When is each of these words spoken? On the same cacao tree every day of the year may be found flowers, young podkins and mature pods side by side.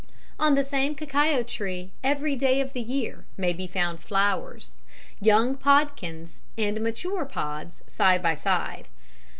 On 0.39 0.55
the 0.55 0.63
same 0.63 0.95
cacao 0.95 1.43
tree 1.43 1.91
every 2.03 2.35
day 2.35 2.59
of 2.59 2.73
the 2.73 2.81
year 2.81 3.23
may 3.37 3.53
be 3.53 3.67
found 3.67 3.99
flowers, 3.99 4.75
young 5.19 5.55
podkins 5.55 6.41
and 6.57 6.81
mature 6.81 7.23
pods 7.25 7.83
side 7.85 8.23
by 8.23 8.33
side. 8.33 8.87